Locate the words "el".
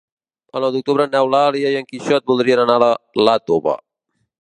0.59-0.63